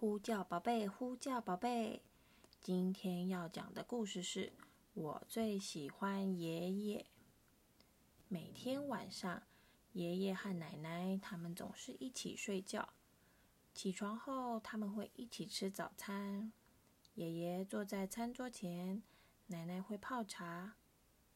[0.00, 2.00] 呼叫宝贝，呼叫宝贝。
[2.62, 4.50] 今天要讲的故事是
[4.94, 7.04] 我最喜欢爷爷。
[8.26, 9.42] 每天晚上，
[9.92, 12.94] 爷爷和奶奶他们总是一起睡觉。
[13.74, 16.50] 起床后，他们会一起吃早餐。
[17.16, 19.02] 爷爷坐在餐桌前，
[19.48, 20.76] 奶奶会泡茶。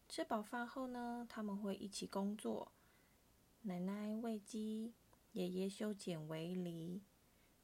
[0.09, 2.73] 吃饱饭后呢，他们会一起工作。
[3.61, 4.95] 奶奶喂鸡，
[5.33, 7.03] 爷爷修剪围篱。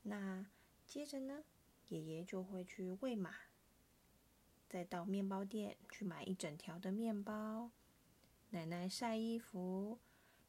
[0.03, 0.45] 那
[0.91, 1.45] 接着呢，
[1.87, 3.33] 爷爷就会去喂马，
[4.69, 7.71] 再到面包店去买一整条的面包。
[8.51, 10.01] 奶奶晒衣服，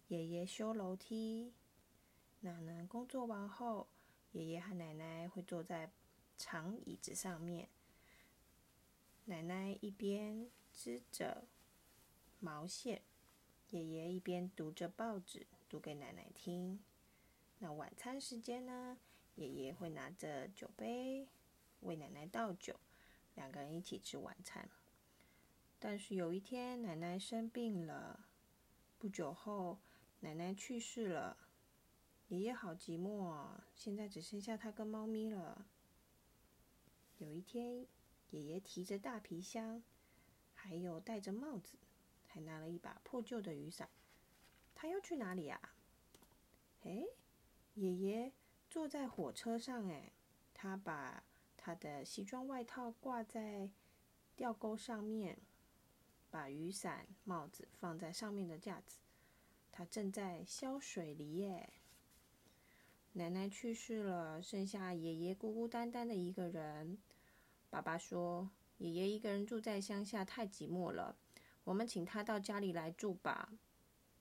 [0.08, 1.54] 爷爷修楼梯。
[2.40, 3.88] 那呢，工作完后，
[4.32, 5.92] 爷爷和奶奶会坐在
[6.40, 7.70] 长椅子上面，
[9.26, 11.46] 奶奶一边织着
[12.40, 13.04] 毛线，
[13.70, 16.80] 爷爷一边读着报纸，读给奶奶听。
[17.60, 18.98] 那晚餐时间呢？
[19.36, 21.28] 爷爷会拿着酒杯
[21.80, 22.80] 为奶奶倒酒，
[23.36, 24.70] 两个人一起吃晚餐。
[25.80, 28.28] 但是有一天，奶奶生病了，
[29.00, 29.80] 不久后，
[30.20, 31.38] 奶奶去世了。
[32.28, 35.66] 爷爷好寂寞啊，现在只剩下他跟猫咪了。
[37.18, 37.88] 有一天，
[38.30, 39.82] 爷爷提着大皮箱，
[40.54, 41.78] 还有戴着帽子，
[42.28, 43.90] 还拿了一把破旧的雨伞。
[44.76, 45.74] 他要去哪里呀？
[46.84, 47.04] 哎，
[47.74, 48.32] 爷爷。
[48.72, 50.14] 坐在火车上，哎，
[50.54, 51.26] 他把
[51.58, 53.70] 他的西装外套挂在
[54.38, 55.38] 吊钩上面，
[56.30, 59.00] 把雨伞、帽子放在上面的架子。
[59.74, 61.74] 他正在削水梨耶。
[63.12, 66.98] 奶奶去世了，剩下爷爷孤孤单单的一个人。
[67.70, 71.18] 爸爸说：“爷爷一个人住在乡下太寂寞了，
[71.66, 73.52] 我们请他到家里来住吧。”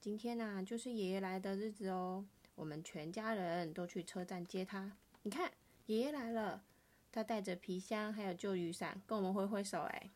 [0.00, 2.26] 今天呢，就是爷爷来的日子哦。
[2.54, 4.96] 我们全家人都去车站接他。
[5.22, 5.50] 你看，
[5.86, 6.64] 爷爷来了，
[7.10, 9.80] 他带着皮箱还有旧雨伞，跟我们挥挥手。
[9.80, 10.10] 哎，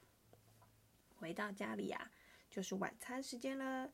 [1.17, 2.11] 回到家里呀，
[2.51, 3.91] 就是晚餐时间了。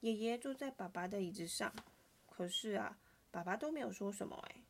[0.00, 1.72] 爷爷坐在爸爸的椅子上，
[2.26, 2.98] 可是啊，
[3.30, 4.36] 爸爸都没有说什么。
[4.48, 4.62] 哎，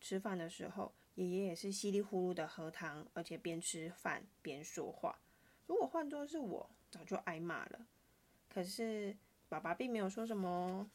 [0.00, 5.18] 吃饭的时候，爷爷也是稀里呼噜的喝汤，而且边吃饭边说话。
[5.66, 7.86] 如果换作是我，早就挨骂了。
[8.48, 9.14] 可是
[9.48, 10.90] 爸爸并没有说什么。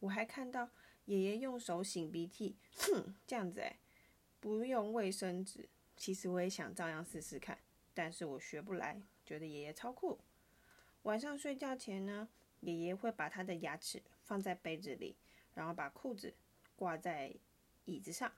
[0.00, 0.68] 我还看到
[1.04, 3.78] 爷爷用手擤鼻涕，哼，这样子诶，
[4.40, 5.68] 不用卫生纸。
[5.96, 7.58] 其实我也想照样试试看，
[7.92, 10.18] 但是我学不来，觉得爷爷超酷。
[11.02, 12.28] 晚上睡觉前呢，
[12.60, 15.16] 爷爷会把他的牙齿放在杯子里，
[15.54, 16.34] 然后把裤子
[16.74, 17.34] 挂在
[17.84, 18.32] 椅子上，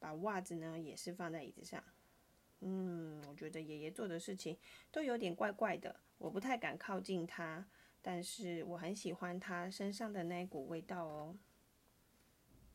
[0.00, 1.82] 把袜子呢也是放在椅子上。
[2.60, 4.58] 嗯，我觉得爷爷做的事情
[4.90, 7.68] 都有点怪怪的，我不太敢靠近他。
[8.08, 11.36] 但是我很喜欢他身上的那股味道哦。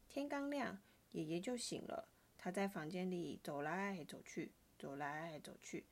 [0.09, 0.81] 天刚亮，
[1.13, 2.09] 爷爷就醒了。
[2.37, 5.85] 他在房间里走来走去，走来走去。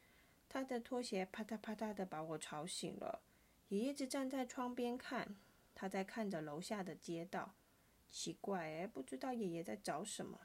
[0.50, 3.22] 他的拖鞋啪嗒啪嗒的把我吵醒了。
[3.70, 5.38] 爷爷就站在窗边看，
[5.74, 7.56] 他在看着楼下的街道。
[8.10, 10.38] 奇怪诶，不知道爷爷在找什么。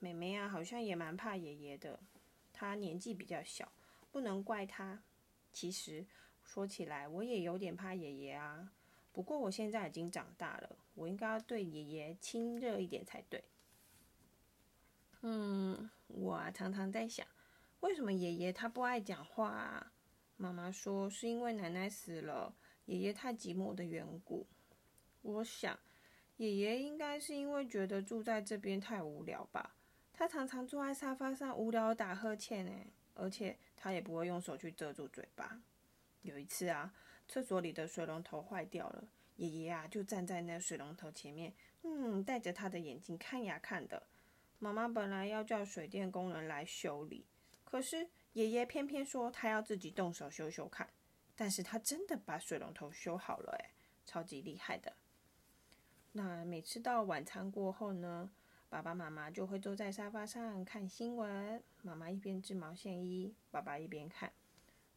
[0.00, 2.00] 妹妹啊，好像也蛮怕爷爷的。
[2.52, 3.70] 他年纪比较小，
[4.10, 5.04] 不能怪他。
[5.52, 6.04] 其实。
[6.46, 8.72] 说起来，我也有点怕爷爷啊。
[9.12, 13.44] 不过我现在已经长大了，我应该要对爷爷亲热一点才对。
[15.22, 17.26] 嗯，我啊常常在想，
[17.80, 19.92] 为什么爷爷他不爱讲话啊？
[20.36, 24.46] 妈妈说是因为奶奶死了，爷爷太寂寞的缘故。
[25.22, 25.78] 我想，
[26.36, 29.74] 爷爷应该是因为觉得住在这边太无聊吧。
[30.12, 32.72] 他常常坐在沙发上无聊打呵欠呢，
[33.14, 35.60] 而且他也不会用手去遮住嘴巴。
[36.22, 36.94] 有一次啊，
[37.28, 39.04] 厕所里的水龙头坏掉了，
[39.36, 44.06] 爷爷啊就站在那水龙头前面，嗯，戴着他的眼镜看呀看的。
[44.58, 47.26] 妈妈本来要叫水电工人来修理，
[47.64, 50.88] 可是爷爷偏偏说他要自己动手修修看。
[51.38, 53.70] 但是他真的把水龙头修好了，诶，
[54.06, 54.94] 超级厉害的。
[56.12, 58.30] 那每次到晚餐过后呢，
[58.70, 64.32] 爸爸妈妈就会坐在沙发上看新闻，妈妈一边织毛线衣，爸爸一边看。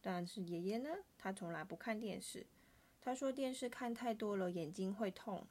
[0.02, 0.88] 但是爷爷呢？
[1.18, 2.46] 他从来不看电视。
[3.02, 5.46] 他说电视看太多了，眼睛会痛。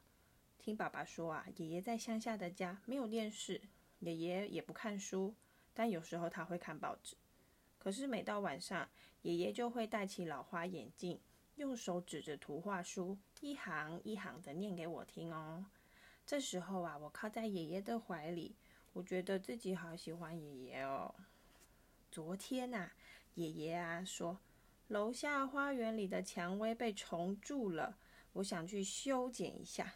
[0.57, 3.62] 听爸爸说啊，爷爷在乡下的家没有电视，
[4.00, 5.34] 爷爷也不看书，
[5.74, 7.16] 但有时候他会看报纸。
[7.78, 8.90] 可是每到晚上，
[9.22, 11.19] 爷爷就会戴起老花眼镜，
[11.56, 15.66] 用手指着图画书，一行一行的念给我听哦。
[16.25, 18.56] 这时候啊，我靠在爷爷的怀里，
[18.94, 21.13] 我觉得自己好喜欢爷爷哦。
[22.12, 22.92] 昨天呐。
[23.36, 24.40] 爷爷啊，说
[24.88, 27.98] 楼下花园里的蔷薇被虫蛀了，
[28.34, 29.96] 我想去修剪一下。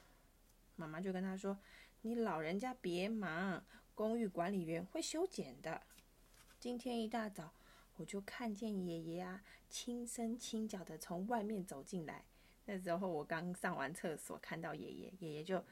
[0.76, 1.60] 妈妈就跟他说
[2.02, 5.82] ：“你老人家别忙，公寓管理员会修剪的。
[6.60, 7.54] 今天一大早，
[7.98, 12.26] 我就看见爷爷啊，轻声轻脚的从外面走进来。
[12.66, 15.64] 那时候我刚上完厕所，看到爷爷，爷爷就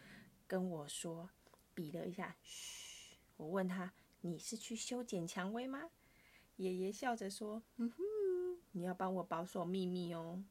[0.45, 1.29] 跟我说，
[1.73, 3.17] 比了一下，嘘。
[3.37, 5.89] 我问他：“你是去修剪蔷薇吗？”
[6.61, 8.03] 爷爷笑着说：“嗯哼，
[8.73, 10.43] 你要帮我保守秘密哦。”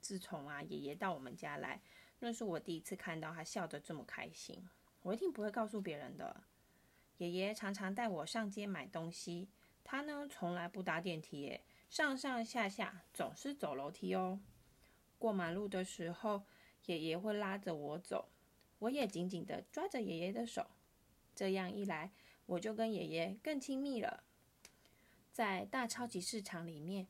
[0.00, 1.82] 自从啊，爷爷到我们家来，
[2.20, 4.66] 那是我第一次看到他笑得这么开心。
[5.02, 6.42] 我一定不会告诉别人的。
[7.18, 9.46] 爷爷常常带我上街买东西，
[9.84, 11.60] 他呢从来不搭电梯，
[11.90, 14.40] 上上下下总是走楼梯哦。
[15.18, 16.44] 过马路的时候，
[16.86, 18.30] 爷爷会拉着我走，
[18.78, 20.66] 我也紧紧的抓着爷爷的手。
[21.34, 22.10] 这样一来，
[22.46, 24.24] 我就跟爷爷更亲密了。
[25.32, 27.08] 在大超级市场里面，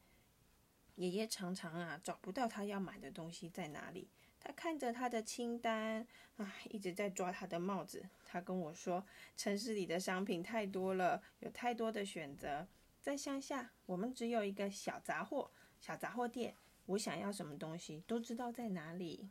[0.95, 4.09] 爷爷常常啊找不到他要买的东西在哪里。
[4.39, 8.09] 他看着他的清单，啊，一直在抓他的帽子。
[8.25, 9.05] 他跟我说
[9.37, 12.67] ：“城市里的商品太多了，有太多的选择。
[13.01, 16.57] 在乡下，我们只有一个小杂货、小杂货店。
[16.87, 19.31] 我想要什么东西，都知道在哪里。”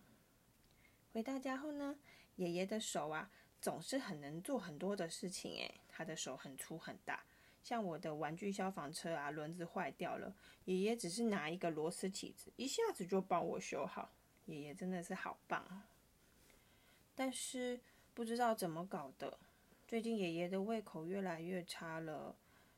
[1.11, 1.97] 回到家后呢，
[2.35, 5.51] 爷爷的手啊，总是很能做很多的事情。
[5.57, 7.25] 诶，他的手很粗很大。
[7.63, 10.35] 像我的玩具消防车啊，轮子坏掉了，
[10.65, 14.13] 爷爷只是拿一个螺丝起子，一下子就帮我修好。
[14.45, 15.83] 爷爷真的是好棒，
[17.15, 17.79] 但是
[18.13, 19.37] 不知道怎么搞的，
[19.87, 22.35] 最近爷爷的胃口越来越差了，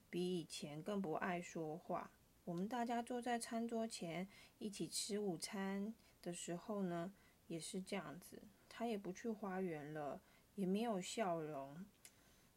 [0.10, 2.12] 比以前更不爱说话。
[2.44, 4.28] 我们大家坐在餐桌前
[4.60, 7.14] 一起吃午餐的时候呢，
[7.48, 8.44] 也是这样子。
[8.68, 10.20] 他也不去花园了，
[10.56, 11.86] 也没有笑容。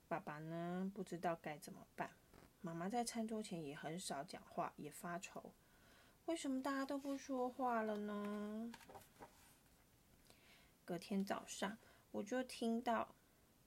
[0.09, 2.11] 爸爸呢，不知道该怎么办。
[2.61, 5.53] 妈妈在餐桌前也很少讲话，也发愁。
[6.27, 8.71] 为什么大家都不说话了呢？
[10.85, 11.79] 隔天早上，
[12.13, 13.15] 我就听到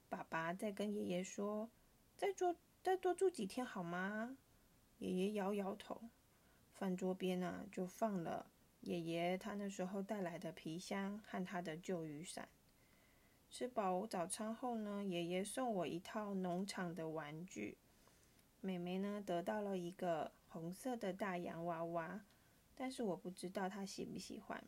[0.08, 1.70] 爸爸在跟爷爷说
[2.16, 4.38] ：“再做，再多住几天好吗？”
[5.00, 6.02] 爷爷摇摇头。
[6.74, 8.48] 饭桌边呢，就放了
[8.82, 12.48] 爷爷他那时候带来的皮箱和他的旧雨伞。
[13.50, 17.78] 吃饱早餐后呢，爷爷送我一套农场的玩具。
[18.62, 22.22] 妹妹呢，得到了一个红色的大洋娃娃。
[22.76, 24.64] 但是我不知道她喜不喜欢。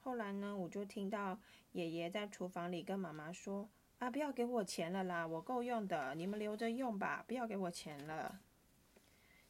[0.00, 1.38] 后来呢，我就听到
[1.72, 3.68] 爷爷在厨房里跟妈妈说
[3.98, 8.40] ：“啊，不要给我钱了啦，我够用的，你们留着用吧，不要给我钱了。”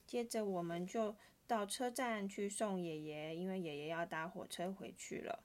[0.06, 1.16] 接着我们就
[1.46, 5.42] 到车站去送爷爷，因为爷爷要搭火车回去了。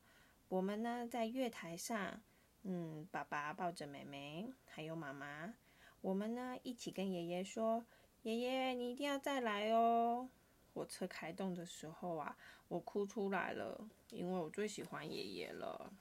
[0.50, 2.22] 我们呢在月台上，
[2.64, 5.54] 嗯，爸爸抱着妹妹，还有妈妈，
[6.02, 7.84] 我们呢一起跟爷爷说
[8.22, 10.30] ：“爷爷，你一定要再来哦。”
[10.74, 12.38] 火车开动的时候啊，
[12.68, 15.92] 我哭出来了，因为我最喜欢爷爷了。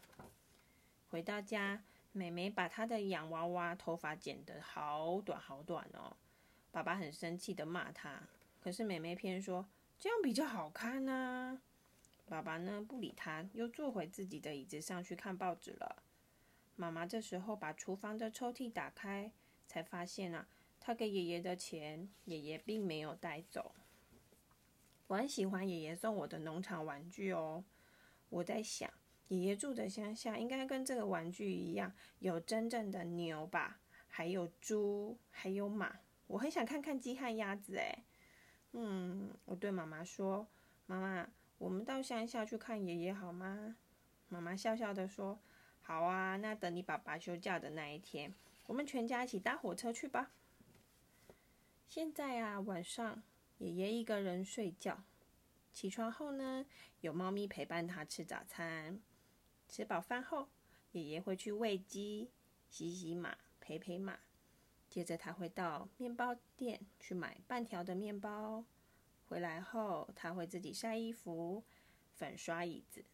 [1.08, 6.14] 回到家，妹妹把她的洋娃娃头发剪得好短好短哦。
[6.70, 8.22] 爸爸很生气的骂她，
[8.60, 9.66] 可是妹妹偏说
[9.98, 11.60] 这样比较好看呢。
[12.28, 16.02] 爸爸呢不理她，又坐回自己的椅子上去看报纸了。
[16.80, 19.30] 妈妈这时候把厨房的抽屉打开，
[19.66, 20.48] 才发现啊，
[20.80, 23.74] 她给爷爷的钱，爷爷并没有带走。
[25.08, 27.62] 我很喜欢爷爷送我的农场玩具哦。
[28.30, 28.90] 我在想，
[29.28, 33.78] 爷爷住的乡下应该跟这个玩具一样，有真正的牛吧，
[34.08, 36.00] 还有猪，还有马。
[36.28, 38.04] 我很想看看鸡和鸭子诶。
[38.72, 40.48] 嗯，我对妈妈说
[40.86, 43.76] ：“妈妈，我们到乡下去看爷爷好吗？”
[44.30, 45.38] 妈妈笑笑的说
[45.82, 48.34] ：“好啊，那等你爸爸休假的那一天，
[48.66, 50.32] 我们全家一起搭火车去吧。”
[51.88, 53.22] 现在啊，晚上。
[53.58, 55.04] 爷爷一个人睡觉，
[55.70, 56.64] 起床后呢，
[57.02, 59.02] 有猫咪陪伴他吃早餐。
[59.68, 60.48] 吃饱饭后，
[60.92, 62.30] 爷爷会去喂鸡、
[62.70, 64.18] 洗洗马、陪陪马。
[64.88, 68.64] 接着他会到面包店去买半条的面包。
[69.28, 71.62] 回来后，他会自己晒衣服、
[72.14, 73.04] 粉刷椅子。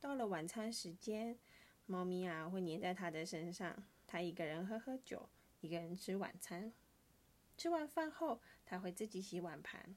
[0.00, 1.38] 到了晚餐时间，
[1.86, 3.84] 猫咪啊会黏在他的身上。
[4.06, 5.28] 他一个人喝喝酒，
[5.60, 6.72] 一个人吃晚餐。
[7.56, 9.96] 吃完饭后，他会自己洗碗盘。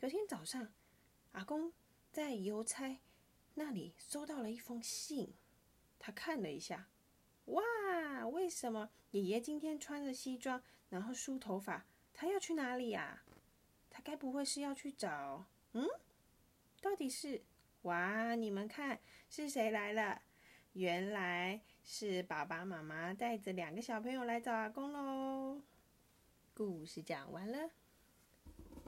[0.00, 0.72] 隔天早上，
[1.32, 1.72] 阿公
[2.10, 3.00] 在邮差
[3.54, 5.34] 那里收到了一封信，
[5.98, 6.88] 他看了一下，
[7.46, 7.62] 哇，
[8.28, 11.86] 为什么爷爷今天穿着西装，然后梳头发？
[12.14, 13.24] 他要去哪里呀？
[13.90, 15.46] 他该不会是要去找……
[15.72, 15.86] 嗯，
[16.80, 17.42] 到底是……
[17.82, 20.22] 哇，你们看是谁来了？
[20.72, 25.60] 原来是爸爸妈妈带着两个小朋友来找阿公喽。
[26.54, 27.81] 故事讲完了。